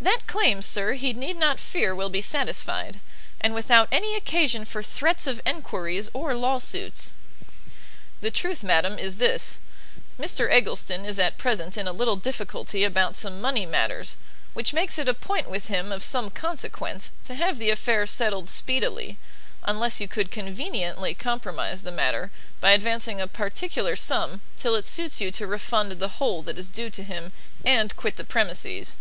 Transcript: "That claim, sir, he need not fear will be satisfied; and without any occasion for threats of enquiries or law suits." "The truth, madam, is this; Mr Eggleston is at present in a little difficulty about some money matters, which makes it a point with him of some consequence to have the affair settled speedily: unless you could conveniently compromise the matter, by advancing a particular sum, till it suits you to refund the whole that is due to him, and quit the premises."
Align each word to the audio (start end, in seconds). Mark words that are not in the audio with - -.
"That 0.00 0.28
claim, 0.28 0.62
sir, 0.62 0.92
he 0.92 1.12
need 1.12 1.36
not 1.36 1.58
fear 1.58 1.92
will 1.92 2.08
be 2.08 2.22
satisfied; 2.22 3.00
and 3.40 3.52
without 3.52 3.88
any 3.90 4.14
occasion 4.14 4.64
for 4.64 4.80
threats 4.80 5.26
of 5.26 5.40
enquiries 5.44 6.08
or 6.14 6.36
law 6.36 6.60
suits." 6.60 7.12
"The 8.20 8.30
truth, 8.30 8.62
madam, 8.62 8.96
is 8.96 9.16
this; 9.16 9.58
Mr 10.18 10.48
Eggleston 10.52 11.04
is 11.04 11.18
at 11.18 11.36
present 11.36 11.76
in 11.76 11.88
a 11.88 11.92
little 11.92 12.14
difficulty 12.14 12.84
about 12.84 13.16
some 13.16 13.40
money 13.40 13.66
matters, 13.66 14.14
which 14.54 14.72
makes 14.72 14.98
it 15.00 15.08
a 15.08 15.14
point 15.14 15.50
with 15.50 15.66
him 15.66 15.90
of 15.90 16.04
some 16.04 16.30
consequence 16.30 17.10
to 17.24 17.34
have 17.34 17.58
the 17.58 17.70
affair 17.70 18.06
settled 18.06 18.48
speedily: 18.48 19.18
unless 19.64 20.00
you 20.00 20.06
could 20.06 20.30
conveniently 20.30 21.12
compromise 21.12 21.82
the 21.82 21.90
matter, 21.90 22.30
by 22.60 22.70
advancing 22.70 23.20
a 23.20 23.26
particular 23.26 23.96
sum, 23.96 24.42
till 24.56 24.76
it 24.76 24.86
suits 24.86 25.20
you 25.20 25.32
to 25.32 25.48
refund 25.48 25.90
the 25.90 26.14
whole 26.22 26.40
that 26.42 26.56
is 26.58 26.68
due 26.68 26.88
to 26.88 27.02
him, 27.02 27.32
and 27.64 27.96
quit 27.96 28.14
the 28.14 28.22
premises." 28.24 28.96